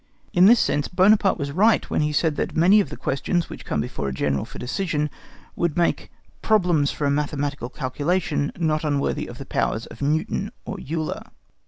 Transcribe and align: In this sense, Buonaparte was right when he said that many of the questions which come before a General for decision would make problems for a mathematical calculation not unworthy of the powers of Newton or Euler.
In 0.33 0.47
this 0.47 0.59
sense, 0.59 0.87
Buonaparte 0.87 1.37
was 1.37 1.51
right 1.51 1.87
when 1.87 2.01
he 2.01 2.11
said 2.11 2.35
that 2.35 2.55
many 2.57 2.79
of 2.79 2.89
the 2.89 2.97
questions 2.97 3.51
which 3.51 3.65
come 3.65 3.79
before 3.79 4.07
a 4.09 4.11
General 4.11 4.45
for 4.45 4.57
decision 4.57 5.11
would 5.55 5.77
make 5.77 6.09
problems 6.41 6.89
for 6.89 7.05
a 7.05 7.11
mathematical 7.11 7.69
calculation 7.69 8.51
not 8.57 8.83
unworthy 8.83 9.27
of 9.27 9.37
the 9.37 9.45
powers 9.45 9.85
of 9.85 10.01
Newton 10.01 10.51
or 10.65 10.79
Euler. 10.79 11.21